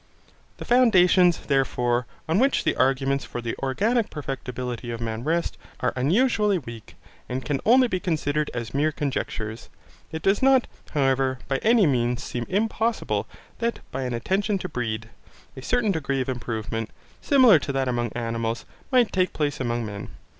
The 0.57 0.65
foundations, 0.65 1.37
therefore, 1.45 2.07
on 2.27 2.39
which 2.39 2.63
the 2.63 2.75
arguments 2.75 3.23
for 3.23 3.39
the 3.39 3.55
organic 3.59 4.09
perfectibility 4.09 4.89
of 4.89 4.99
man 4.99 5.23
rest, 5.23 5.59
are 5.79 5.93
unusually 5.95 6.57
weak, 6.57 6.95
and 7.29 7.45
can 7.45 7.61
only 7.67 7.87
be 7.87 7.99
considered 7.99 8.49
as 8.51 8.73
mere 8.73 8.91
conjectures. 8.91 9.69
It 10.11 10.23
does 10.23 10.41
not, 10.41 10.65
however, 10.93 11.37
by 11.47 11.57
any 11.57 11.85
means 11.85 12.23
seem 12.23 12.47
impossible 12.49 13.27
that 13.59 13.81
by 13.91 14.01
an 14.01 14.15
attention 14.15 14.57
to 14.57 14.67
breed, 14.69 15.07
a 15.55 15.61
certain 15.61 15.91
degree 15.91 16.19
of 16.19 16.29
improvement, 16.29 16.89
similar 17.21 17.59
to 17.59 17.71
that 17.71 17.87
among 17.87 18.11
animals, 18.13 18.65
might 18.91 19.11
take 19.11 19.33
place 19.33 19.59
among 19.59 19.85
men. 19.85 20.09